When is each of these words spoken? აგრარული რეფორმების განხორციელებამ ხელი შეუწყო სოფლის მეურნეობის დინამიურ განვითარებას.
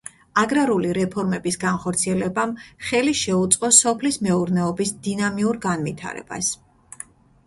აგრარული 0.41 0.93
რეფორმების 0.97 1.57
განხორციელებამ 1.63 2.53
ხელი 2.87 3.13
შეუწყო 3.19 3.69
სოფლის 3.81 4.17
მეურნეობის 4.29 4.95
დინამიურ 5.09 5.61
განვითარებას. 5.67 6.51